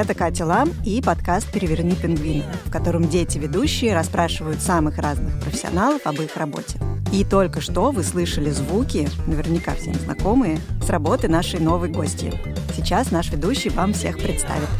[0.00, 6.14] Это Катя Лам и подкаст «Переверни пингвина», в котором дети-ведущие расспрашивают самых разных профессионалов об
[6.22, 6.78] их работе.
[7.12, 12.32] И только что вы слышали звуки, наверняка всем знакомые, с работы нашей новой гости.
[12.74, 14.70] Сейчас наш ведущий вам всех представит.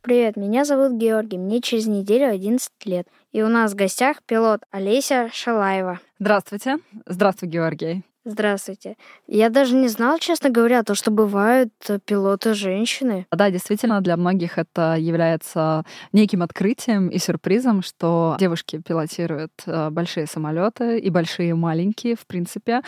[0.00, 3.06] Привет, меня зовут Георгий, мне через неделю 11 лет.
[3.30, 6.00] И у нас в гостях пилот Олеся Шалаева.
[6.18, 6.78] Здравствуйте.
[7.06, 8.02] Здравствуй, Георгий.
[8.24, 8.96] Здравствуйте.
[9.26, 13.26] Я даже не знал, честно говоря, то, что бывают э, пилоты женщины.
[13.32, 20.26] Да, действительно, для многих это является неким открытием и сюрпризом, что девушки пилотируют э, большие
[20.26, 22.82] самолеты и большие, и маленькие, в принципе.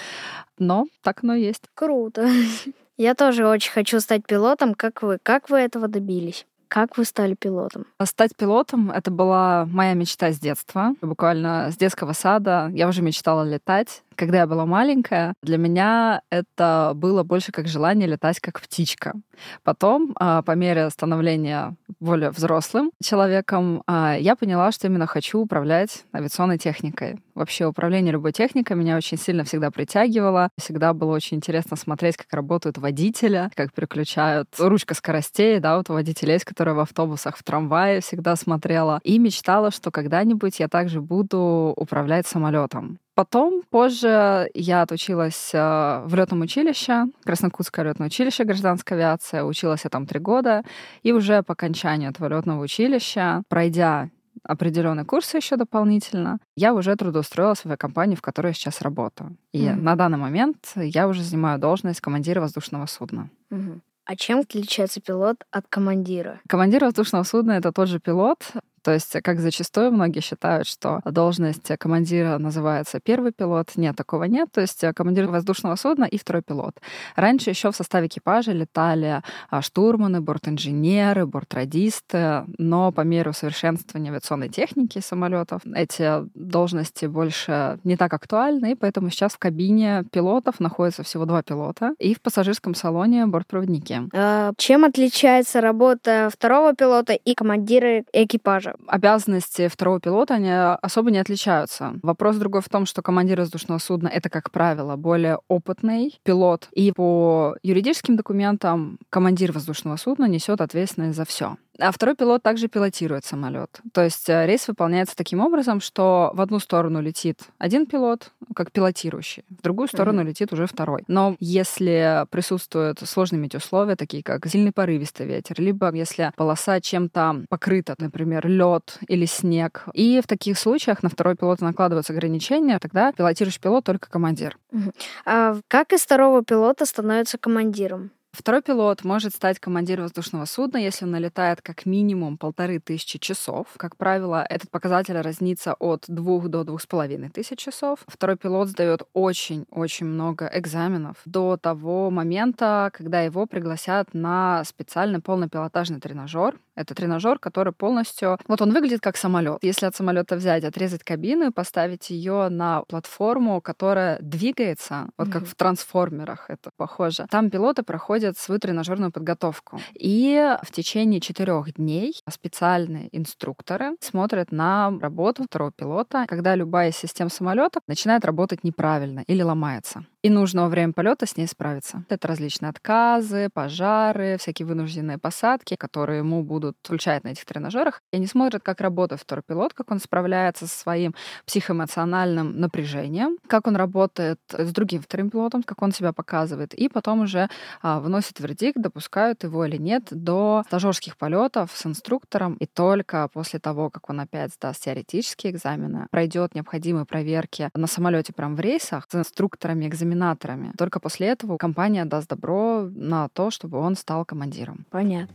[0.59, 1.65] Но так оно и есть.
[1.75, 2.29] Круто.
[2.99, 5.19] Я тоже очень хочу стать пилотом, как вы.
[5.23, 6.47] Как вы этого добились?
[6.73, 7.85] Как вы стали пилотом?
[8.03, 10.95] Стать пилотом— это была моя мечта с детства.
[11.03, 14.03] Буквально с детского сада я уже мечтала летать.
[14.17, 19.15] Когда я была маленькая, для меня это было больше как желание летать как птичка.
[19.63, 26.05] Потом, а, по мере становления более взрослым человеком, а, я поняла, что именно хочу управлять
[26.15, 27.19] авиационной техникой.
[27.35, 30.51] Вообще управление любой техникой меня очень сильно всегда притягивало.
[30.59, 35.95] Всегда было очень интересно смотреть, как работают водители, как переключают ручка скоростей, да, вот у
[35.95, 39.01] водителей которые в автобусах, в трамвае всегда смотрела.
[39.05, 42.99] И мечтала, что когда-нибудь я также буду управлять самолетом.
[43.15, 49.43] Потом, позже, я отучилась э, в летном училище, Краснокутское летное училище гражданской авиации.
[49.43, 50.63] Училась я там три года.
[51.03, 54.09] И уже по окончанию этого летного училища, пройдя
[54.45, 59.37] определенные курсы еще дополнительно, я уже трудоустроилась в авиакомпании, в которой я сейчас работаю.
[59.53, 63.29] И mm на данный момент я уже занимаю должность командира воздушного судна.
[63.51, 66.41] mm А чем отличается пилот от командира?
[66.49, 68.53] Командир воздушного судна— это тот же пилот,
[68.83, 73.71] то есть, как зачастую многие считают, что должность командира называется первый пилот.
[73.77, 74.49] Нет, такого нет.
[74.53, 76.81] То есть командир воздушного судна и второй пилот.
[77.17, 84.49] Раньше еще в составе экипажа летали а, штурманы, бортинженеры, бортрадисты, но по мере усовершенствования авиационной
[84.49, 91.03] техники самолетов эти должности больше не так актуальны, и поэтому сейчас в кабине пилотов находится
[91.03, 94.03] всего два пилота, и в пассажирском салоне бортпроводники.
[94.13, 98.72] А чем отличается работа второго пилота и командира экипажа?
[98.87, 101.95] Обязанности второго пилота, они особо не отличаются.
[102.03, 106.69] Вопрос другой в том, что командир воздушного судна— это, как правило, более опытный пилот.
[106.73, 111.57] И по юридическим документам командир воздушного судна несет ответственность за все.
[111.79, 113.81] А второй пилот также пилотирует самолет.
[113.93, 118.73] То есть э, рейс выполняется таким образом, что в одну сторону летит один пилот, как
[118.73, 120.27] пилотирующий, в другую сторону mm-hmm.
[120.27, 121.05] летит уже второй.
[121.09, 127.95] Но если присутствуют сложные метеоусловия, такие как сильный порывистый ветер, либо если полоса чем-то покрыта,
[127.99, 133.61] например, лед или снег, и в таких случаях на второй пилота накладываются ограничения, тогда пилотирующий
[133.61, 134.59] пилот только командир.
[134.73, 134.95] Mm-hmm.
[135.25, 138.11] А как из второго пилота становится командиром?
[138.33, 143.67] Второй пилот может стать командиром воздушного судна, если он налетает как минимум полторы тысячи часов.
[143.77, 147.99] Как правило, этот показатель разнится от двух до двух с половиной тысяч часов.
[148.07, 156.01] Второй пилот сдает очень-очень много экзаменов до того момента, когда его пригласят на специальный полнопилотажный
[156.01, 156.59] тренажер.
[156.75, 158.39] Это тренажер, который полностью...
[158.49, 159.59] Вот он выглядит как самолет.
[159.61, 165.33] Если от самолета взять, отрезать кабину и поставить ее на платформу, которая двигается, вот mm-hmm.
[165.33, 169.81] как в трансформерах это похоже, там пилоты проходят проходят свою тренажерную подготовку.
[169.95, 176.97] И в течение четырех дней специальные инструкторы смотрят на работу второго пилота, когда любая из
[176.97, 182.05] систем самолета начинает работать неправильно или ломается и нужно во время полета с ней справиться.
[182.09, 188.01] Это различные отказы, пожары, всякие вынужденные посадки, которые ему будут включать на этих тренажерах.
[188.13, 191.15] И они смотрят, как работает второй пилот, как он справляется со своим
[191.47, 196.73] психоэмоциональным напряжением, как он работает с другим вторым пилотом, как он себя показывает.
[196.75, 197.49] И потом уже
[197.83, 202.55] а, выносят вердикт, допускают его или нет до стажерских полетов с инструктором.
[202.55, 208.33] И только после того, как он опять сдаст теоретические экзамены, пройдет необходимые проверки на самолете
[208.33, 210.73] прям в рейсах с инструкторами, экзаменаторами, экзаменаторами.
[210.77, 214.87] Только после этого компания даст добро на то, чтобы он стал командиром.
[214.91, 215.35] Понятно.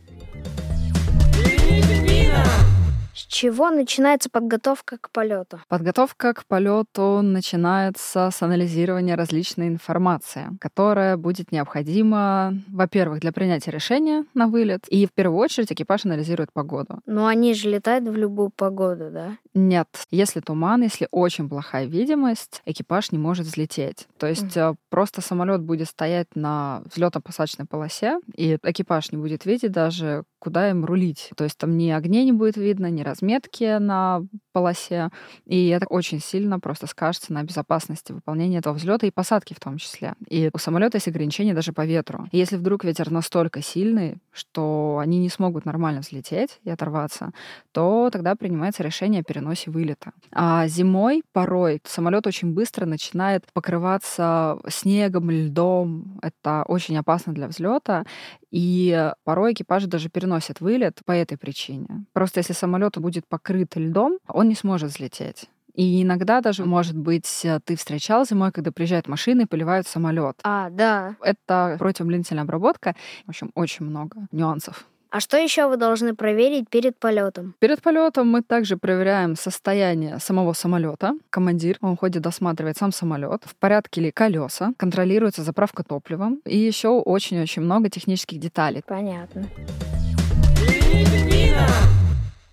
[3.18, 5.60] С чего начинается подготовка к полету?
[5.66, 14.24] Подготовка к полету начинается с анализирования различной информации, которая будет необходима, во-первых, для принятия решения
[14.34, 17.00] на вылет, и в первую очередь экипаж анализирует погоду.
[17.06, 19.36] Но они же летают в любую погоду, да?
[19.52, 19.88] Нет.
[20.12, 24.06] Если туман, если очень плохая видимость, экипаж не может взлететь.
[24.18, 24.76] То есть mm.
[24.90, 30.84] просто самолет будет стоять на взлетно-посадочной полосе, и экипаж не будет видеть даже куда им
[30.84, 31.30] рулить.
[31.36, 35.10] То есть там ни огней не будет видно, ни разметки на полосе.
[35.46, 39.78] И это очень сильно просто скажется на безопасности выполнения этого взлета и посадки в том
[39.78, 40.14] числе.
[40.28, 42.28] И у самолета есть ограничения даже по ветру.
[42.32, 47.32] И если вдруг ветер настолько сильный, что они не смогут нормально взлететь и оторваться,
[47.72, 50.12] то тогда принимается решение о переносе вылета.
[50.32, 56.18] А зимой порой самолет очень быстро начинает покрываться снегом, льдом.
[56.22, 58.04] Это очень опасно для взлета.
[58.50, 60.27] И порой экипажи даже переносят
[60.60, 62.04] вылет по этой причине.
[62.12, 65.48] Просто если самолет будет покрыт льдом, он не сможет взлететь.
[65.74, 70.36] И иногда даже, может быть, ты встречал зимой, когда приезжают машины и поливают самолет.
[70.42, 71.14] А, да.
[71.22, 72.96] Это противоблинительная обработка.
[73.26, 74.86] В общем, очень много нюансов.
[75.10, 77.54] А что еще вы должны проверить перед полетом?
[77.60, 81.14] Перед полетом мы также проверяем состояние самого самолета.
[81.30, 86.88] Командир, он ходит, досматривает сам самолет, в порядке ли колеса, контролируется заправка топливом и еще
[86.88, 88.82] очень-очень много технических деталей.
[88.86, 89.46] Понятно.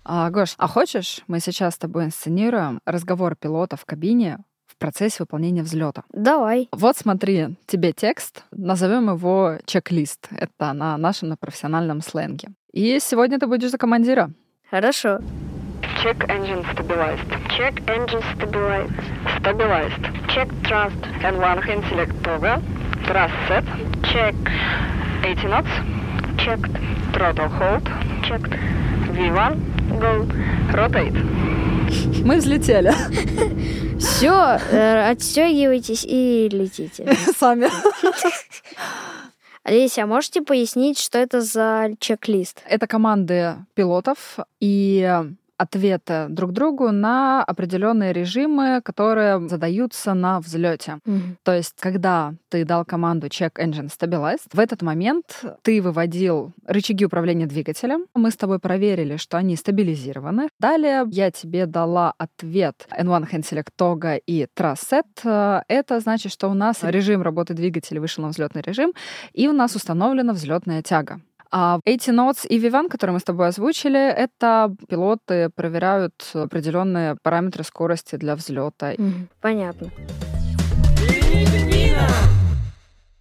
[0.08, 5.16] А, Гош, а хочешь, мы сейчас с тобой инсценируем разговор пилота в кабине в процессе
[5.20, 6.04] выполнения взлета.
[6.12, 6.68] Давай.
[6.70, 10.28] Вот смотри, тебе текст, назовем его чек-лист.
[10.30, 12.50] Это на нашем на профессиональном сленге.
[12.72, 14.30] И сегодня ты будешь за командира.
[14.70, 15.18] Хорошо.
[16.04, 17.26] Check engine stabilized.
[17.56, 18.92] Check engine stabilized.
[19.40, 20.02] Stabilized.
[20.28, 21.00] Check thrust.
[21.22, 22.12] N1 hand select.
[23.06, 23.64] Thrust set.
[24.12, 24.34] Check.
[25.24, 26.05] 80 knots.
[26.46, 26.70] Checked.
[27.12, 27.82] Throttle hold.
[28.22, 28.52] Checked.
[29.16, 29.58] V1.
[29.98, 30.30] Go.
[30.72, 31.18] Rotate.
[32.24, 32.92] Мы взлетели.
[33.98, 37.16] Все, э, отстегивайтесь и летите.
[37.36, 37.68] Сами.
[39.64, 42.62] Олеся, а можете пояснить, что это за чек-лист?
[42.68, 45.24] Это команды пилотов, и
[45.58, 50.98] ответы друг другу на определенные режимы, которые задаются на взлете.
[51.04, 51.38] Мгм.
[51.42, 57.04] То есть, когда ты дал команду Check Engine Stabilized, в этот момент ты выводил рычаги
[57.04, 58.06] управления двигателем.
[58.14, 60.48] Мы с тобой проверили, что они стабилизированы.
[60.58, 65.64] Далее я тебе дала ответ N1 Hand Select Toga и Set.
[65.68, 68.92] Это значит, что у нас режим работы двигателя вышел на взлетный режим,
[69.32, 71.20] и у нас установлена взлетная тяга.
[71.58, 77.64] А 80 Notes и Vivan, которые мы с тобой озвучили, это пилоты проверяют определенные параметры
[77.64, 78.92] скорости для взлета.
[78.98, 79.30] Мгм.
[79.40, 79.88] Понятно.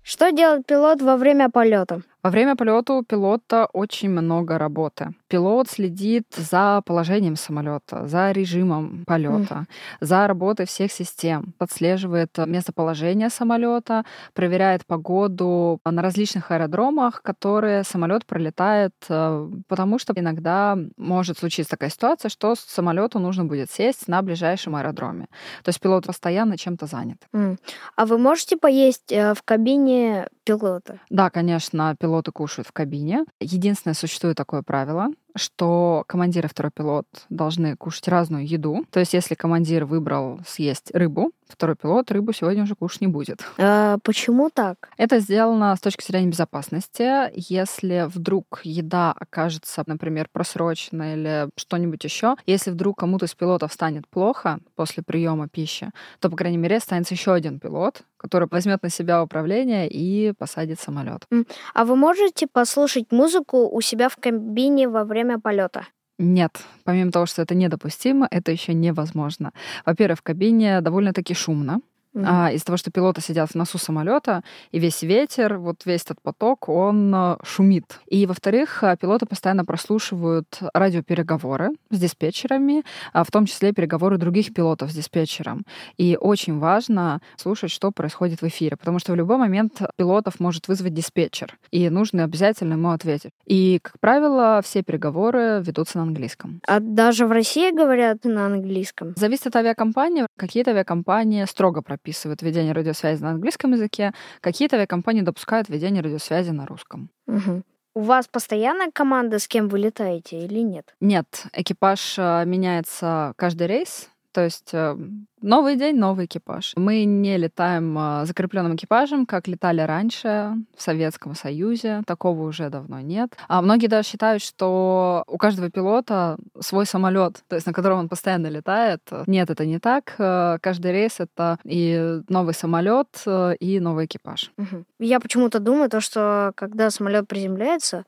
[0.04, 2.02] Что делает пилот во время полета?
[2.26, 5.14] Во время полета у пилота очень много работы.
[5.28, 9.66] Пилот следит за положением самолета, за режимом полета,
[10.02, 18.94] за работой всех систем, подслеживает местоположение самолета, проверяет погоду на различных аэродромах, которые самолет пролетает,
[19.08, 24.76] э, потому что иногда может случиться такая ситуация, что самолету нужно будет сесть на ближайшем
[24.76, 25.28] аэродроме.
[25.64, 27.18] То есть пилот постоянно чем-то занят.
[27.34, 27.60] М.
[27.96, 31.00] А вы можете поесть э, в кабине пилота?
[31.12, 33.26] Да, конечно, пилоты кушают в кабине.
[33.42, 38.86] Единственное, существует такое правило, что командир и второй пилот должны кушать разную еду.
[38.90, 43.44] То есть, если командир выбрал съесть рыбу, второй пилот рыбу сегодня уже кушать не будет.
[43.58, 44.90] А почему так?
[44.98, 47.32] Это сделано с точки зрения безопасности.
[47.36, 54.08] Если вдруг еда окажется, например, просроченной или что-нибудь еще, если вдруг кому-то из пилотов станет
[54.08, 58.90] плохо после приема пищи, то, по крайней мере, останется еще один пилот, который возьмет на
[58.90, 61.26] себя управление и посадит самолет.
[61.74, 65.86] А вы можете послушать музыку у себя в кабине во время полета?
[66.18, 69.52] Нет, помимо того, что это недопустимо, это еще невозможно.
[69.86, 71.82] Во-первых, в кабине довольно-таки шумно.
[72.16, 72.26] Мгм.
[72.28, 74.42] А, из-за того, что пилоты сидят в носу самолета,
[74.72, 78.00] и весь ветер, вот весь этот поток, он э, шумит.
[78.08, 84.54] И, во-вторых, а, пилоты постоянно прослушивают радиопереговоры с диспетчерами, а, в том числе переговоры других
[84.54, 85.66] пилотов с диспетчером.
[85.98, 90.70] И очень важно слушать, что происходит в эфире, потому что в любой момент пилотов может
[90.70, 93.32] вызвать диспетчер, и нужно обязательно ему ответить.
[93.46, 96.62] И, как правило, все переговоры ведутся на английском.
[96.66, 99.14] А даже в России говорят на английском?
[99.18, 100.28] Зависит от авиакомпании.
[100.38, 106.68] Какие-то авиакомпании строго прописывают ведение радиосвязи на английском языке, какие-то авиакомпании допускают ведение радиосвязи на
[106.68, 107.10] русском.
[107.26, 107.64] Мгм.
[107.96, 110.94] У вас постоянная команда, с кем вы летаете или нет?
[111.00, 114.98] Нет, экипаж э, меняется каждый рейс, то есть э,
[115.42, 116.74] новый день, новый экипаж.
[116.76, 122.02] Мы не летаем э, закрепленным экипажем, как летали раньше в Советском Союзе.
[122.06, 123.34] Такого уже давно нет.
[123.48, 128.10] А многие даже считают, что у каждого пилота свой самолет, то есть на котором он
[128.10, 129.10] постоянно летает.
[129.26, 130.16] Нет, это не так.
[130.18, 133.24] Э, Каждый рейс это и новый самолет,
[133.62, 134.52] и новый экипаж.
[134.58, 134.86] Мгм.
[135.00, 138.04] Я почему-то думаю, то, что когда самолет приземляется,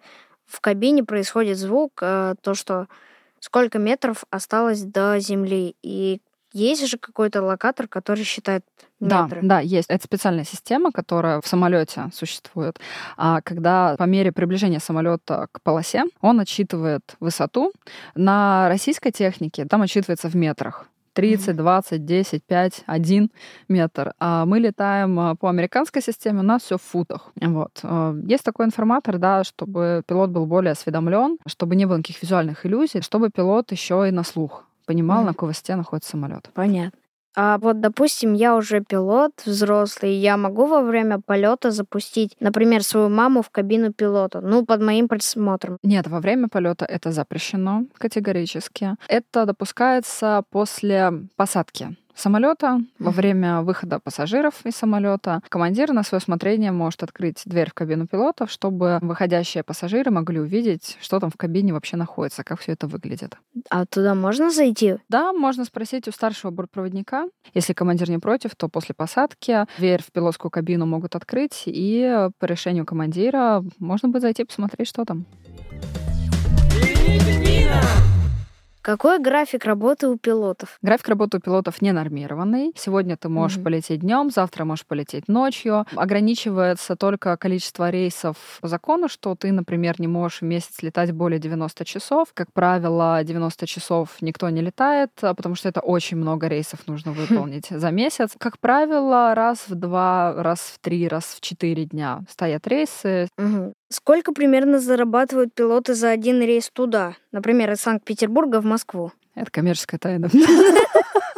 [0.46, 2.88] в кабине происходит звук, то, что
[3.40, 5.76] сколько метров осталось до земли.
[5.82, 6.22] И
[6.54, 8.66] есть же какой-то локатор, который считает
[9.00, 9.42] метры.
[9.42, 9.90] Да, да, есть.
[9.90, 12.80] Это специальная система, которая в самолете существует.
[13.16, 17.74] А когда по мере приближения самолета к полосе, он отсчитывает высоту.
[18.16, 20.88] На российской технике там отсчитывается в метрах.
[21.18, 23.32] 30, 20, 10, 5, 1
[23.70, 24.14] метр.
[24.20, 27.32] А мы летаем а, по американской системе, у нас все в футах.
[27.42, 27.80] Вот.
[27.82, 32.68] А, есть такой информатор, да, чтобы пилот был более осведомлен, чтобы не было никаких визуальных
[32.68, 35.26] иллюзий, чтобы пилот еще и на слух понимал, mm.
[35.26, 36.52] на какой высоте находится самолет.
[36.54, 37.00] Понятно.
[37.40, 43.10] А вот, допустим, я уже пилот взрослый, я могу во время полета запустить, например, свою
[43.10, 45.78] маму в кабину пилота, ну, под моим присмотром.
[45.84, 48.96] Нет, во время полета это запрещено категорически.
[49.08, 52.82] Это допускается после посадки самолета.
[53.00, 58.08] Во время выхода пассажиров из самолета командир на свое усмотрение может открыть дверь в кабину
[58.08, 62.88] пилотов, чтобы выходящие пассажиры могли увидеть, что там в кабине вообще находится, как все это
[62.88, 63.38] выглядит.
[63.70, 64.98] А туда можно зайти?
[65.10, 67.28] Да, можно спросить у старшего бортпроводника.
[67.54, 72.46] Если командир не против, то после посадки дверь в пилотскую кабину могут открыть, и по
[72.46, 75.26] решению командира можно будет зайти посмотреть, что там.
[78.88, 80.78] Какой график работы у пилотов?
[80.82, 82.72] График работы у пилотов не нормированный.
[82.78, 83.64] Сегодня ты можешь mm-hmm.
[83.64, 85.86] полететь днем, завтра можешь полететь ночью.
[85.94, 91.38] Ограничивается только количество рейсов по закону, что ты, например, не можешь в месяц летать более
[91.38, 92.30] 90 часов.
[92.34, 97.12] Как правило, 90 часов никто не летает, а потому что это очень много рейсов нужно
[97.12, 98.36] выполнить за месяц.
[98.40, 103.28] Как правило, раз в два, раз в три, раз в четыре дня стоят рейсы.
[103.38, 103.74] Угу.
[103.90, 107.16] Сколько примерно зарабатывают пилоты за один рейс туда?
[107.32, 109.14] Например, из Санкт-Петербурга в Москву?
[109.34, 110.30] Это коммерческая тайна.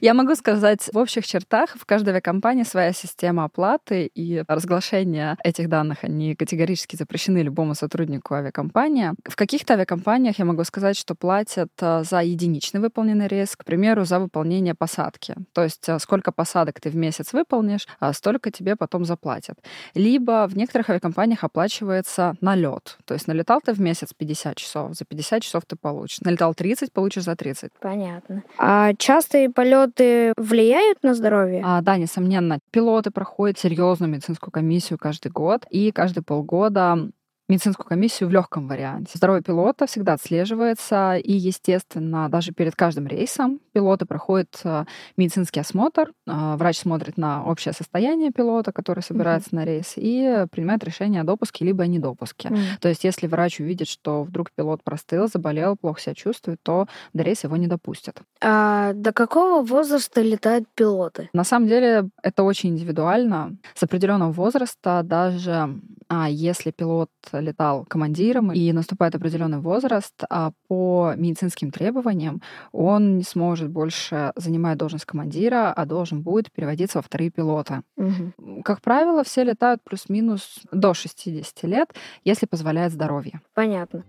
[0.00, 5.68] Я могу сказать, в общих чертах в каждой авиакомпании своя система оплаты, и разглашение этих
[5.68, 9.12] данных, они категорически запрещены любому сотруднику авиакомпании.
[9.24, 14.04] В каких-то авиакомпаниях я могу сказать, что платят э, за единичный выполненный рейс, к примеру,
[14.04, 15.34] за выполнение посадки.
[15.52, 19.58] То есть э, сколько посадок ты в месяц выполнишь, а столько тебе потом заплатят.
[19.94, 22.98] Либо в некоторых авиакомпаниях оплачивается налет.
[23.04, 26.20] То есть налетал ты в месяц 50 часов, за 50 часов ты получишь.
[26.20, 27.72] Налетал 30, получишь за 30.
[27.80, 28.42] Понятно.
[28.58, 31.62] А частые полеты пилоты влияют на здоровье?
[31.64, 32.58] А, да, несомненно.
[32.70, 37.10] Пилоты проходят серьезную медицинскую комиссию каждый год, и каждые полгода
[37.48, 39.12] медицинскую комиссию в легком варианте.
[39.14, 44.84] Здоровье пилота всегда отслеживается, и, естественно, даже перед каждым рейсом пилоты проходят э,
[45.16, 46.12] медицинский осмотр.
[46.26, 49.56] Э, врач смотрит на общее состояние пилота, который собирается mm-hmm.
[49.56, 52.48] на рейс, и принимает решение о допуске либо о недопуске.
[52.48, 52.80] Mm-hmm.
[52.80, 57.22] То есть, если врач увидит, что вдруг пилот простыл, заболел, плохо себя чувствует, то до
[57.22, 58.20] рейса его не допустят.
[58.42, 61.30] А до какого возраста летают пилоты?
[61.32, 63.56] На самом деле это очень индивидуально.
[63.74, 71.12] С определенного возраста даже а если пилот летал командиром и наступает определенный возраст, а по
[71.16, 72.40] медицинским требованиям
[72.72, 77.82] он не сможет больше занимать должность командира, а должен будет переводиться во вторые пилоты.
[77.96, 78.62] Угу.
[78.64, 83.40] Как правило, все летают плюс-минус до 60 лет, если позволяет здоровье.
[83.54, 84.04] Понятно.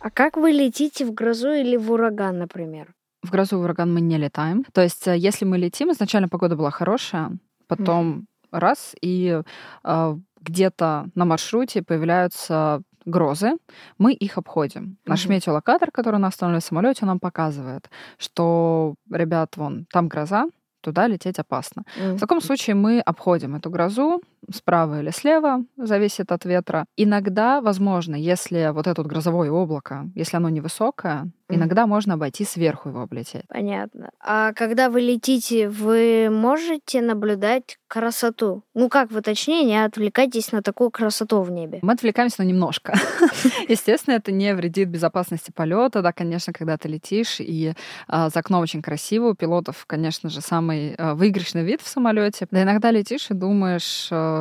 [0.00, 2.92] А как вы летите в грозу или в ураган, например?
[3.22, 4.64] В грозу и ураган мы не летаем.
[4.72, 7.38] То есть, э, если мы летим, изначально погода была хорошая,
[7.68, 9.42] потом раз, и
[9.84, 13.52] э, где-то на маршруте появляются грозы,
[13.98, 14.98] мы их обходим.
[15.06, 15.30] Наш mm-hmm.
[15.30, 20.46] метеолокатор, который на остановленном самолете, нам показывает, что, ребят, вон, там гроза,
[20.80, 21.82] туда лететь опасно.
[21.98, 22.14] Mm-hmm.
[22.14, 26.84] В таком случае мы обходим эту грозу, справа или слева, зависит от ветра.
[26.96, 31.54] Иногда, возможно, если вот это вот грозовое облако, если оно невысокое, mm-hmm.
[31.54, 33.44] иногда можно обойти сверху его облететь.
[33.48, 34.10] Понятно.
[34.20, 38.62] А когда вы летите, вы можете наблюдать красоту?
[38.74, 41.78] Ну как вы точнее не отвлекайтесь на такую красоту в небе?
[41.82, 42.94] Мы отвлекаемся, но немножко.
[43.68, 46.02] Естественно, это не вредит безопасности полета.
[46.02, 47.74] Да, конечно, когда ты летишь, и
[48.08, 52.46] а, за окном очень красиво, у пилотов, конечно же, самый а, выигрышный вид в самолете.
[52.50, 54.31] Да иногда летишь и думаешь, а,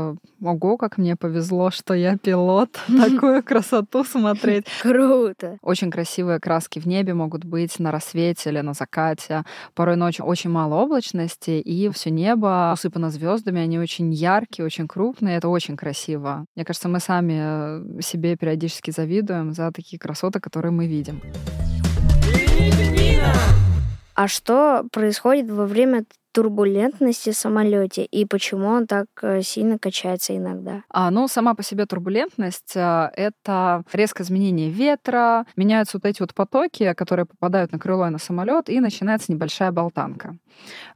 [0.42, 4.66] ого, как мне повезло, что я пилот, такую красоту смотреть.
[4.82, 5.58] Круто.
[5.62, 9.44] Очень красивые краски в небе могут быть на рассвете или на закате.
[9.74, 15.38] Порой ночью очень мало облачности, и все небо усыпано звездами, они очень яркие, очень крупные,
[15.38, 16.46] это очень красиво.
[16.56, 21.22] Мне кажется, мы сами э, себе периодически завидуем за такие красоты, которые мы видим.
[24.14, 30.36] А что происходит во время турбулентности в самолете и почему он так э, сильно качается
[30.36, 30.84] иногда?
[30.90, 36.34] А, ну, сама по себе турбулентность а,— это резкое изменение ветра, меняются вот эти вот
[36.34, 40.36] потоки, которые попадают на крыло и на самолет, и начинается небольшая болтанка.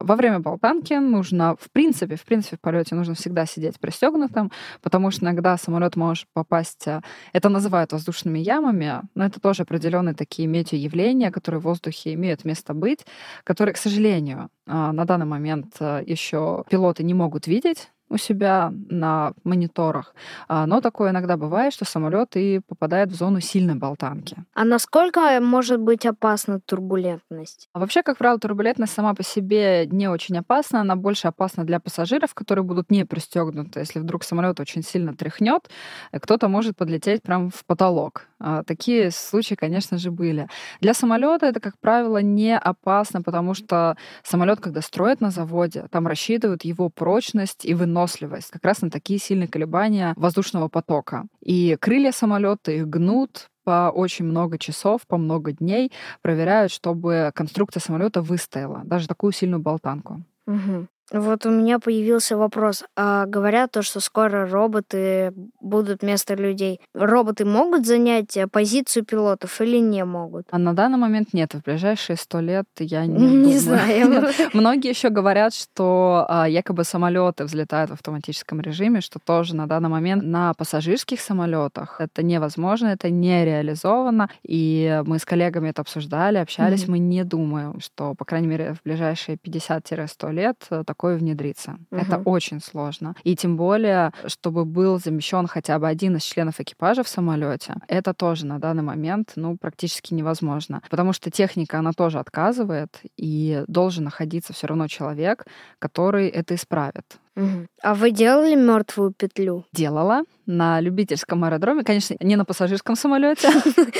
[0.00, 4.52] Во время болтанки нужно, в принципе, в принципе, в полете нужно всегда сидеть пристегнутым,
[4.82, 7.02] потому что иногда самолет может попасть, а,
[7.32, 12.74] это называют воздушными ямами, но это тоже определенные такие метеоявления, которые в воздухе имеют место
[12.74, 13.06] быть,
[13.44, 19.32] которые, к сожалению, на данный момент а, еще пилоты не могут видеть, у себя на
[19.44, 20.14] мониторах.
[20.48, 24.36] А, но такое иногда бывает, что самолет и попадает в зону сильной болтанки.
[24.54, 27.68] А насколько может быть опасна турбулентность?
[27.72, 30.80] А вообще, как правило, турбулентность сама по себе не очень опасна.
[30.80, 33.80] Она больше опасна для пассажиров, которые будут не пристегнуты.
[33.80, 35.68] Если вдруг самолет очень сильно тряхнет,
[36.12, 38.26] э, кто-то может подлететь прямо в потолок.
[38.38, 40.48] А, такие случаи, конечно же, были.
[40.80, 46.06] Для самолета это, как правило, не опасно, потому что самолет, когда строят на заводе, там
[46.06, 51.26] рассчитывают его прочность и выносливость выносливость как раз на такие сильные колебания воздушного потока.
[51.40, 55.90] И крылья самолета их гнут, по очень много часов, по много дней
[56.22, 60.22] проверяют, чтобы конструкция самолета выстояла, даже такую сильную болтанку.
[60.46, 60.86] Угу.
[61.12, 62.84] Вот у меня появился вопрос.
[62.96, 66.80] А говорят то, что скоро роботы будут вместо людей.
[66.94, 70.46] Роботы могут занять э, позицию пилотов или не могут?
[70.50, 71.54] А на данный момент нет.
[71.54, 74.28] В ближайшие сто лет я не, не знаю.
[74.52, 79.88] Многие еще говорят, что а, якобы самолеты взлетают в автоматическом режиме, что тоже на данный
[79.88, 84.28] момент на пассажирских самолетах это невозможно, это не реализовано.
[84.42, 86.88] И мы с коллегами это обсуждали, общались.
[86.88, 91.78] Мы не думаем, что, по крайней мере, в ближайшие 50-100 лет э, такое внедриться.
[91.90, 92.00] Угу.
[92.00, 93.14] Это очень сложно.
[93.22, 98.14] И тем более, чтобы был замещен хотя бы один из членов экипажа в самолете, это
[98.14, 100.80] тоже на данный момент ну, практически невозможно.
[100.90, 105.44] Потому что техника, она тоже отказывает, и должен находиться все равно человек,
[105.78, 107.18] который это исправит.
[107.36, 107.66] Угу.
[107.82, 109.66] А вы делали мертвую петлю?
[109.72, 113.50] Делала на любительском аэродроме, конечно, не на пассажирском самолете.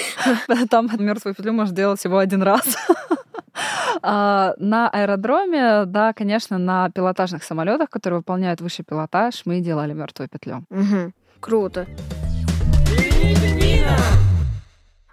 [0.70, 2.64] Там мертвую петлю можно делать всего один раз.
[4.02, 10.28] А, на аэродроме, да, конечно, на пилотажных самолетах, которые выполняют высший пилотаж, мы делали мертвую
[10.28, 10.64] петлю.
[10.70, 11.12] Угу.
[11.40, 11.86] Круто.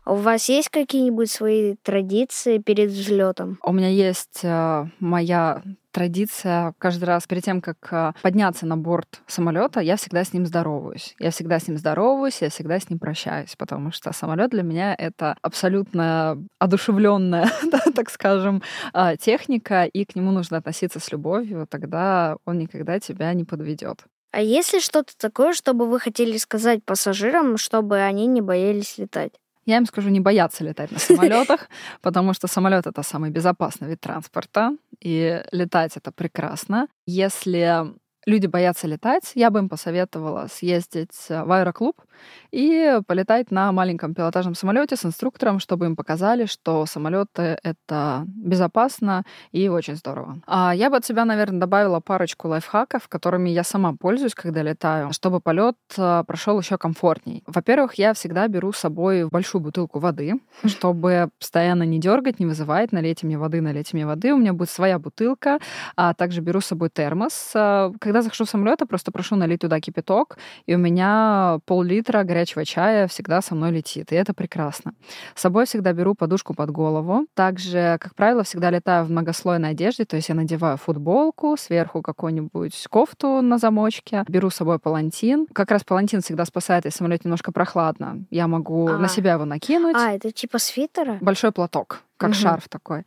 [0.06, 3.58] А у вас есть какие-нибудь свои традиции перед взлетом?
[3.63, 5.62] У меня есть э, моя
[5.93, 10.45] традиция каждый раз перед тем, как э, подняться на борт самолета, я всегда с ним
[10.45, 11.15] здороваюсь.
[11.19, 14.95] Я всегда с ним здороваюсь, я всегда с ним прощаюсь, потому что самолет для меня
[14.97, 17.49] это абсолютно одушевленная,
[17.95, 18.62] так скажем,
[18.93, 24.06] э, техника, и к нему нужно относиться с любовью, тогда он никогда тебя не подведет.
[24.34, 29.34] А есть ли что-то такое, чтобы вы хотели сказать пассажирам, чтобы они не боялись летать?
[29.65, 31.69] Я им скажу не бояться летать на самолетах,
[32.02, 36.88] потому что самолет это самый безопасный вид транспорта, и летать это прекрасно.
[37.06, 37.93] Если
[38.26, 41.96] люди боятся летать, я бы им посоветовала съездить в аэроклуб
[42.52, 49.24] и полетать на маленьком пилотажном самолете с инструктором, чтобы им показали, что самолеты это безопасно
[49.52, 50.38] и очень здорово.
[50.46, 55.12] А я бы от себя, наверное, добавила парочку лайфхаков, которыми я сама пользуюсь, когда летаю,
[55.14, 57.44] чтобы полет а, прошел еще комфортней.
[57.48, 62.92] Во-первых, я всегда беру с собой большую бутылку воды, чтобы постоянно не дергать, не вызывать,
[62.92, 64.34] налейте мне воды, налейте мне воды.
[64.34, 65.60] У меня будет своя бутылка,
[65.96, 67.52] а также беру с собой термос.
[68.13, 72.63] Когда захожу в самолет, я просто прошу налить туда кипяток, и у меня пол-литра горячего
[72.63, 74.93] чая всегда со мной летит, и это прекрасно.
[75.34, 77.26] С собой всегда беру подушку под голову.
[77.34, 82.86] Также, как правило, всегда летаю в многослойной одежде, то есть я надеваю футболку, сверху какую-нибудь
[82.88, 85.47] кофту на замочке, беру с собой палантин.
[85.52, 88.26] Как раз палантин всегда спасает, если самолет немножко прохладно.
[88.30, 88.99] Я могу а.
[88.99, 89.95] на себя его накинуть.
[89.97, 91.17] А, это типа свитера?
[91.19, 92.38] Большой платок как угу.
[92.38, 93.06] шарф такой.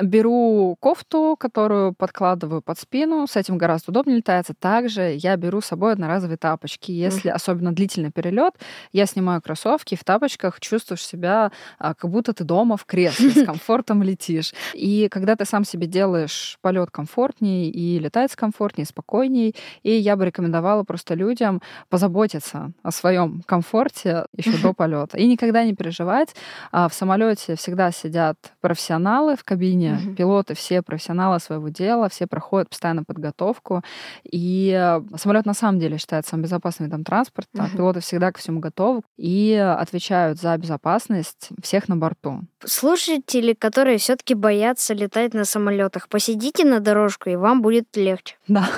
[0.00, 4.54] Беру кофту, которую подкладываю под спину, с этим гораздо удобнее летается.
[4.54, 6.92] Также я беру с собой одноразовые тапочки.
[6.92, 7.36] Если угу.
[7.36, 8.54] особенно длительный перелет,
[8.92, 13.44] я снимаю кроссовки, в тапочках чувствуешь себя, а, как будто ты дома в кресле, с
[13.46, 14.52] комфортом летишь.
[14.74, 20.26] И когда ты сам себе делаешь полет комфортнее и летать комфортнее, спокойнее, и я бы
[20.26, 25.18] рекомендовала просто людям позаботиться о своем комфорте еще до полета.
[25.18, 26.34] И никогда не переживать.
[26.70, 30.14] А, в самолете всегда сидят профессионалы в кабине, угу.
[30.14, 33.82] пилоты все профессионалы своего дела, все проходят постоянно подготовку.
[34.24, 37.64] И э, самолет на самом деле считается самым безопасным видом транспорта.
[37.64, 37.76] Угу.
[37.76, 42.40] Пилоты всегда к всему готовы и отвечают за безопасность всех на борту.
[42.64, 48.36] Слушатели, которые все-таки боятся летать на самолетах, посидите на дорожку, и вам будет легче.
[48.48, 48.68] Да.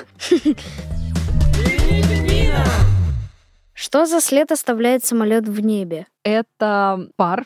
[3.73, 6.07] Что за след оставляет самолет в небе?
[6.23, 7.45] Это пар,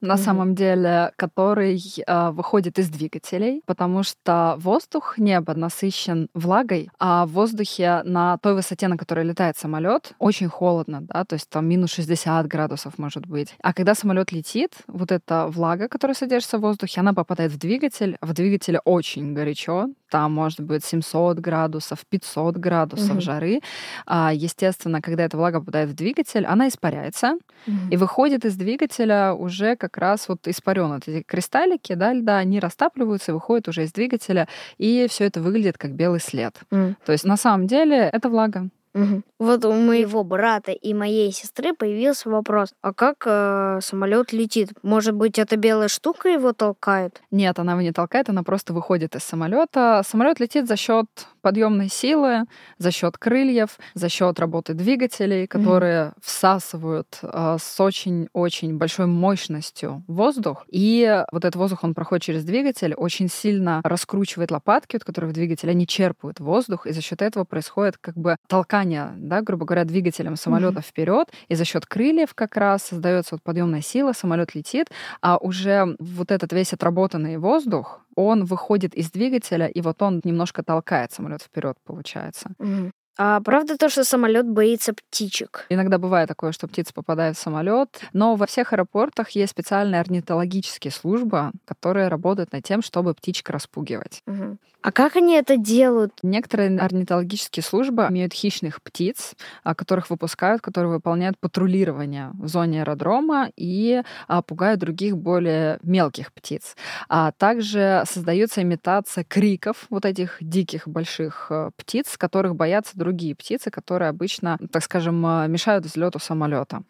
[0.00, 0.22] на Мгм.
[0.24, 7.32] самом деле, который э, выходит из двигателей, потому что воздух, небо насыщен влагой, а в
[7.32, 11.92] воздухе на той высоте, на которой летает самолет, очень холодно, да, то есть там минус
[11.92, 13.54] 60 градусов может быть.
[13.62, 18.16] А когда самолет летит, вот эта влага, которая содержится в воздухе, она попадает в двигатель,
[18.20, 23.20] в двигателе очень горячо, там может быть 700 градусов, 500 градусов Мгм.
[23.20, 23.60] жары.
[24.06, 27.90] А, естественно, когда эта влага попадает в двигатель, она испаряется, Мгм.
[27.90, 30.88] и выходит из двигателя уже как раз вот испарен.
[30.94, 35.40] Вот эти кристаллики, да, льда, они растапливаются и выходят уже из двигателя, и все это
[35.40, 36.54] выглядит как белый след.
[36.70, 36.96] М.
[37.06, 38.68] То есть на самом деле это влага.
[38.94, 39.24] Мгм.
[39.38, 44.70] Вот у моего брата и моей сестры появился вопрос, а как самолет летит?
[44.82, 47.22] Может быть, эта белая штука его толкает?
[47.30, 50.02] Нет, она его не толкает, она просто выходит из самолета.
[50.06, 51.06] Самолет летит за счет
[51.40, 52.44] подъемной силы,
[52.78, 60.64] за счет крыльев, за счет работы двигателей, которые всасывают э, с очень-очень большой мощностью воздух.
[60.68, 65.34] И вот этот воздух, он проходит через двигатель, очень сильно раскручивает лопатки, вот, которые в
[65.34, 68.79] двигателе, они черпают воздух, и за счет этого происходит как бы толкание,
[69.16, 73.82] да, грубо говоря, двигателем самолета вперед, и за счет крыльев как раз создается вот подъемная
[73.82, 74.88] сила, самолет летит,
[75.20, 80.62] а уже вот этот весь отработанный воздух, он выходит из двигателя, и вот он немножко
[80.62, 82.50] толкает самолет вперед, получается.
[82.58, 82.92] Мгм.
[83.22, 85.66] А правда то, что самолет боится птичек?
[85.68, 90.90] Иногда бывает такое, что птица попадает в самолет, но во всех аэропортах есть специальная орнитологические
[90.90, 94.22] служба, которые работают над тем, чтобы птичек распугивать.
[94.24, 94.58] Мгм.
[94.82, 96.12] А как они это делают?
[96.22, 103.50] Некоторые орнитологические службы имеют хищных птиц, а, которых выпускают, которые выполняют патрулирование в зоне аэродрома
[103.56, 106.76] и а, пугают других более мелких птиц.
[107.10, 113.70] А также создается имитация криков вот этих диких больших э, птиц, которых боятся другие птицы,
[113.70, 116.82] которые обычно, так скажем, э, мешают взлету самолета.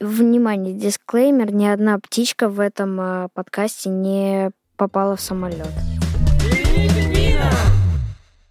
[0.00, 5.68] Внимание, дисклеймер, ни одна птичка в этом а, подкасте не попала в самолет.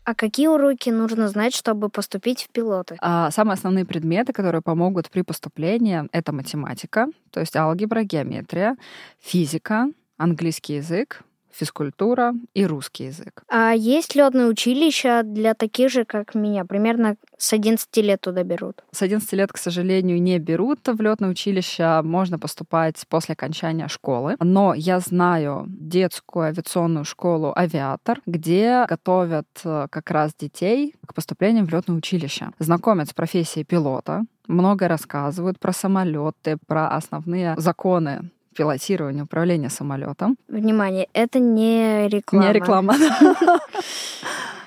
[0.06, 2.98] А какие уроки нужно знать, чтобы поступить в пилоты?
[3.00, 8.76] А самые основные предметы, которые помогут при поступлении, это математика, то есть алгебра, геометрия,
[9.22, 9.88] физика,
[10.18, 13.44] английский язык, физкультура и русский язык.
[13.48, 16.66] А есть летное училище для таких же, как меня?
[16.66, 18.84] Примерно с 11 лет туда берут.
[18.92, 22.02] С 11 лет, к сожалению, не берут в летное училище.
[22.04, 24.36] Можно поступать после окончания школы.
[24.40, 31.66] Но я знаю детскую авиационную школу «Авиатор», где готовят э, как раз детей к поступлению
[31.66, 32.52] в летное училище.
[32.60, 40.38] Знакомят с профессией пилота, много рассказывают про самолеты, про основные законы пилотирования, управления самолетом.
[40.48, 42.46] Внимание, это не реклама.
[42.48, 42.96] Не реклама.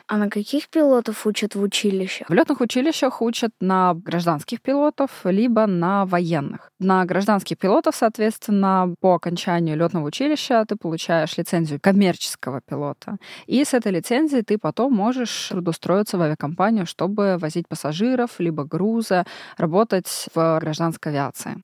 [0.09, 2.29] А на каких пилотов учат в училищах?
[2.29, 6.71] В летных училищах учат на гражданских пилотов, либо на военных.
[6.79, 13.17] На гражданских пилотов, соответственно, по окончанию летного училища ты получаешь лицензию коммерческого пилота.
[13.47, 19.25] И с этой лицензией ты потом можешь трудоустроиться в авиакомпанию, чтобы возить пассажиров, либо грузы,
[19.57, 21.63] работать в гражданской авиации.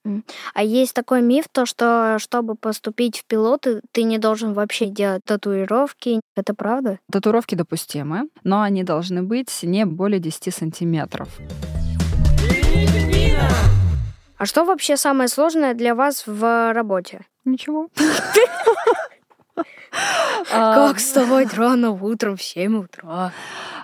[0.55, 5.23] А есть такой миф, то что чтобы поступить в пилоты, ты не должен вообще делать
[5.25, 6.21] татуировки.
[6.35, 6.99] Это правда?
[7.11, 11.29] Татуировки допустимы, но они должны быть не более 10 сантиметров.
[14.37, 17.21] А что вообще самое сложное для вас в работе?
[17.45, 17.89] Ничего.
[20.51, 23.33] Как вставать рано утром в 7 утра?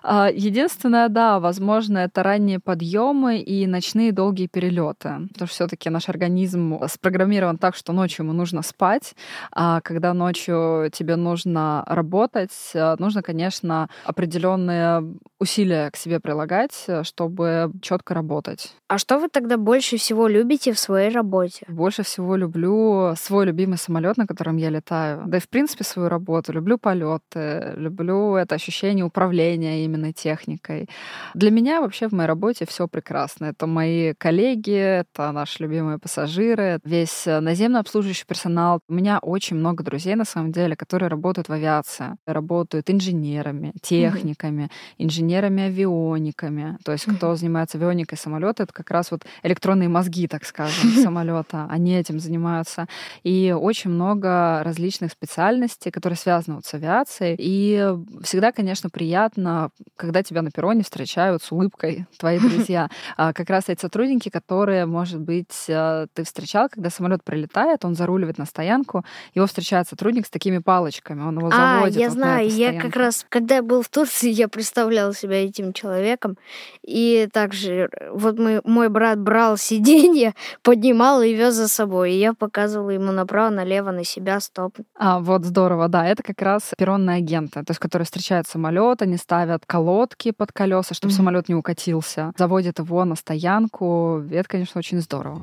[0.03, 5.29] А, Единственное, да, возможно, это ранние подъемы и ночные долгие перелеты.
[5.33, 9.15] Потому что все-таки наш организм спрограммирован так, что ночью ему нужно спать,
[9.53, 15.05] а когда ночью тебе нужно работать, э, нужно, конечно, определенные
[15.39, 18.75] усилия к себе прилагать, э, чтобы четко работать.
[18.89, 21.67] А что вы тогда больше всего любите в своей работе?
[21.69, 25.25] Больше всего люблю свой любимый самолет, на котором я летаю.
[25.27, 26.53] Да и, в принципе, свою работу.
[26.53, 30.89] Люблю полеты, люблю это ощущение управления именно техникой.
[31.35, 33.47] Для меня вообще в моей работе все прекрасно.
[33.47, 38.81] Это мои коллеги, это наши любимые пассажиры, весь наземно обслуживающий персонал.
[38.89, 42.17] У меня очень много друзей, на самом деле, которые работают в авиации.
[42.27, 46.79] Работают инженерами, техниками, инженерами-авиониками.
[46.85, 51.67] То есть кто занимается авионикой самолета, это как раз вот электронные мозги, так скажем, самолета.
[51.71, 52.87] Они этим занимаются.
[53.23, 57.37] И очень много различных специальностей, событий, которые связаны вот с авиацией.
[57.39, 62.89] И всегда, конечно, приятно, когда тебя на перроне встречают с улыбкой твои друзья.
[63.17, 67.95] А как раз эти сотрудники, которые, может быть, э, ты встречал, когда самолет прилетает, он
[67.95, 71.97] заруливает на стоянку, его встречает сотрудник с такими палочками, он его А, заводит.
[71.97, 75.45] я вот на знаю, я как раз, когда я был в Турции, я представлял себя
[75.45, 76.37] этим человеком.
[76.83, 82.13] И также э, вот мы, мой брат брал сиденье, поднимал и вез за собой.
[82.13, 84.77] И я показывала ему направо, налево, на себя, стоп.
[84.95, 89.17] А, вот здорово, да, это как раз перронные агенты, то есть которые встречают самолет, они
[89.17, 91.17] ставят колодки под колеса, чтобы Мгм.
[91.17, 94.23] самолет не укатился, заводят его на стоянку.
[94.31, 95.43] Это, конечно, очень здорово.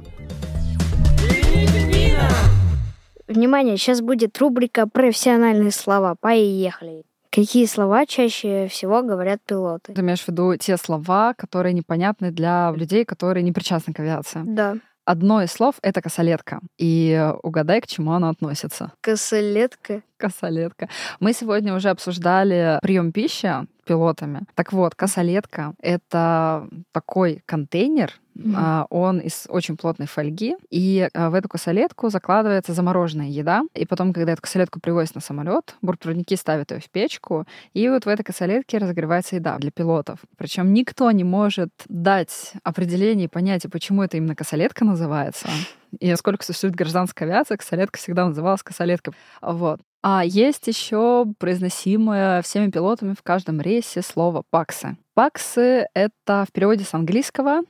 [3.27, 6.15] Внимание, сейчас будет рубрика «Профессиональные слова».
[6.19, 7.03] Поехали.
[7.31, 9.93] Какие слова чаще всего говорят пилоты?
[9.93, 14.41] Ты имеешь в виду те слова, которые непонятны для людей, которые не причастны к авиации.
[14.45, 14.77] Да.
[15.05, 16.59] Одно из слов— это косолетка.
[16.79, 18.91] И угадай, к чему оно относится.
[19.01, 20.01] Косолетка.
[20.17, 20.89] Косолетка.
[21.19, 23.53] Мы сегодня уже обсуждали прием пищи
[23.85, 24.41] пилотами.
[24.55, 28.13] Так вот, косолетка— это такой контейнер,
[28.53, 33.85] А, он из очень плотной фольги, и а, в эту косолетку закладывается замороженная еда, и
[33.85, 38.09] потом, когда эту косолетку привозят на самолет, бортпроводники ставят ее в печку, и вот в
[38.09, 40.19] этой косолетке разогревается еда для пилотов.
[40.37, 45.47] Причем никто не может дать определение и понятие, почему это именно косолетка называется.
[45.99, 49.13] И сколько существует гражданская авиация, косолетка всегда называлась косолеткой.
[49.41, 49.79] Вот.
[50.03, 54.97] А есть еще произносимое всеми пилотами в каждом рейсе слово «паксы».
[55.15, 57.61] Паксы— это в переводе с английского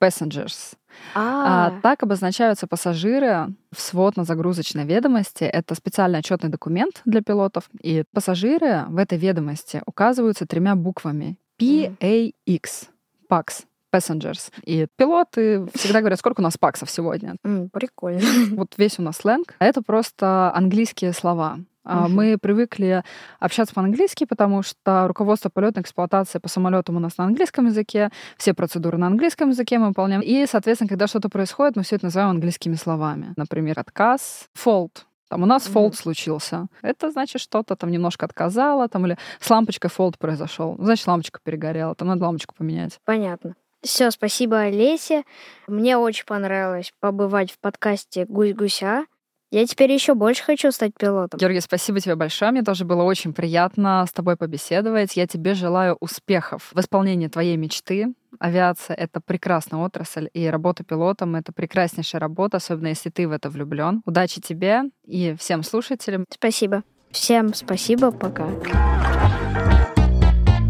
[0.00, 0.74] passengers.
[1.14, 5.44] А, А, так обозначаются пассажиры в сводно-загрузочной ведомости.
[5.44, 7.70] Это специальный отчетный документ для пилотов.
[7.82, 11.36] И пассажиры в этой ведомости указываются тремя буквами.
[11.58, 12.88] P-A-X.
[13.30, 13.64] PAX.
[13.92, 14.50] Passengers.
[14.64, 17.36] И пилоты всегда говорят, сколько у нас паксов сегодня.
[17.72, 18.20] прикольно.
[18.56, 19.54] Вот весь у нас сленг.
[19.60, 21.58] Это просто английские слова.
[21.88, 22.14] Мгм.
[22.14, 23.02] Мы привыкли
[23.40, 28.54] общаться по-английски, потому что руководство полетной эксплуатации по самолетам у нас на английском языке, все
[28.54, 30.20] процедуры на английском языке мы выполняем.
[30.20, 33.32] И, соответственно, когда что-то происходит, мы все это называем английскими словами.
[33.36, 35.04] Например, отказ, fault.
[35.28, 36.68] Там у нас фолд случился.
[36.80, 40.76] Это значит, что-то там немножко отказало, там, или с лампочкой фолд произошел.
[40.78, 42.98] Значит, лампочка перегорела, там надо лампочку поменять.
[43.04, 43.54] Понятно.
[43.82, 45.24] Все, спасибо, Олесе.
[45.68, 49.04] Мне очень понравилось побывать в подкасте «Гусь-гуся».
[49.50, 51.38] Я теперь еще больше хочу стать пилотом.
[51.38, 52.50] Георгий, спасибо тебе большое.
[52.50, 55.16] Мне тоже было очень приятно с тобой побеседовать.
[55.16, 58.12] Я тебе желаю успехов в исполнении твоей мечты.
[58.38, 63.48] Авиация— это прекрасная отрасль, и работа пилотом— это прекраснейшая работа, особенно если ты в это
[63.48, 64.02] влюблен.
[64.04, 66.26] Удачи тебе и всем слушателям.
[66.30, 66.82] Спасибо.
[67.10, 68.48] Всем спасибо, пока.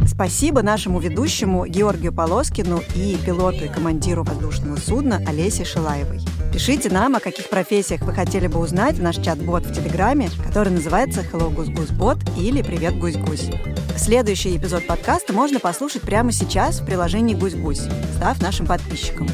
[0.07, 6.21] Спасибо нашему ведущему Георгию Полоскину и пилоту и командиру воздушного судна Олесе Шилаевой.
[6.59, 10.71] Пишите нам, о каких профессиях вы хотели бы узнать в наш чат-бот в Телеграме, который
[10.71, 13.49] называется Hello Гусь Гусь Бот или Привет Гусь Гусь.
[13.97, 17.83] Следующий эпизод подкаста можно послушать прямо сейчас в приложении Гусь Гусь,
[18.17, 19.29] став нашим подписчиком.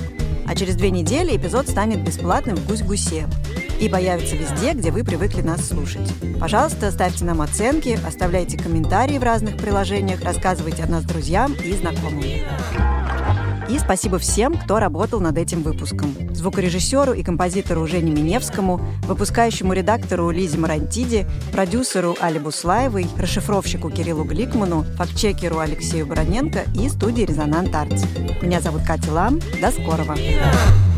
[0.47, 3.27] А через две недели эпизод станет бесплатным в Гусь Гусе
[3.81, 6.13] и появится везде, где вы привыкли нас слушать.
[6.39, 12.23] Пожалуйста, ставьте нам оценки, оставляйте комментарии в разных приложениях, рассказывайте о нас друзьям и знакомым.
[13.69, 16.15] И спасибо всем, кто работал над этим выпуском.
[16.35, 24.85] Звукорежиссеру и композитору Жене Миневскому, выпускающему редактору Лизе Марантиди, продюсеру Али Буслаевой, расшифровщику Кириллу Гликману,
[24.97, 28.05] фактчекеру Алексею Бороненко и студии «Резонант Артс».
[28.43, 29.41] Меня зовут Катя Лам.
[29.61, 30.15] До скорого!
[30.15, 30.94] Vida.